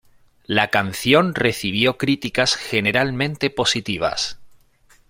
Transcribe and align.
La 0.47 0.71
canción 0.71 1.35
recibió 1.35 1.99
críticas 1.99 2.55
generalmente 2.55 3.51
positivas. 3.51 4.39